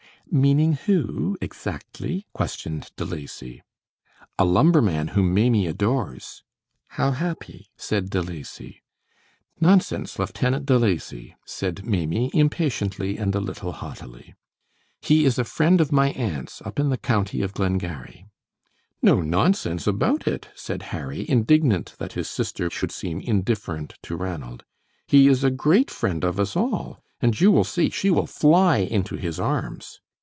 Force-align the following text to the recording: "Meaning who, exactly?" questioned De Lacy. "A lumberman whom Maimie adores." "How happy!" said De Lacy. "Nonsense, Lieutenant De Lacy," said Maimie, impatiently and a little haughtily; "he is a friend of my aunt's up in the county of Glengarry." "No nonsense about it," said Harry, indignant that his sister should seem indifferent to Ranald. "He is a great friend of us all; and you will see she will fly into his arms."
"Meaning 0.33 0.75
who, 0.85 1.35
exactly?" 1.41 2.25
questioned 2.31 2.89
De 2.95 3.03
Lacy. 3.03 3.61
"A 4.39 4.45
lumberman 4.45 5.09
whom 5.09 5.33
Maimie 5.33 5.67
adores." 5.67 6.41
"How 6.87 7.11
happy!" 7.11 7.67
said 7.75 8.09
De 8.09 8.21
Lacy. 8.21 8.81
"Nonsense, 9.59 10.17
Lieutenant 10.17 10.65
De 10.65 10.79
Lacy," 10.79 11.35
said 11.45 11.85
Maimie, 11.85 12.31
impatiently 12.33 13.17
and 13.17 13.35
a 13.35 13.41
little 13.41 13.73
haughtily; 13.73 14.33
"he 15.01 15.25
is 15.25 15.37
a 15.37 15.43
friend 15.43 15.81
of 15.81 15.91
my 15.91 16.11
aunt's 16.11 16.61
up 16.61 16.79
in 16.79 16.87
the 16.87 16.97
county 16.97 17.41
of 17.41 17.53
Glengarry." 17.53 18.25
"No 19.01 19.19
nonsense 19.19 19.85
about 19.85 20.27
it," 20.29 20.47
said 20.55 20.81
Harry, 20.93 21.29
indignant 21.29 21.95
that 21.97 22.13
his 22.13 22.29
sister 22.29 22.69
should 22.69 22.93
seem 22.93 23.19
indifferent 23.19 23.95
to 24.03 24.15
Ranald. 24.15 24.63
"He 25.07 25.27
is 25.27 25.43
a 25.43 25.51
great 25.51 25.91
friend 25.91 26.23
of 26.23 26.39
us 26.39 26.55
all; 26.55 27.03
and 27.19 27.37
you 27.41 27.51
will 27.51 27.65
see 27.65 27.89
she 27.89 28.09
will 28.09 28.27
fly 28.27 28.77
into 28.77 29.17
his 29.17 29.37
arms." 29.37 29.99